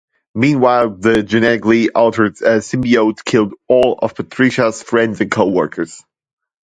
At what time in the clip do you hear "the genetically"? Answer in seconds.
0.97-1.91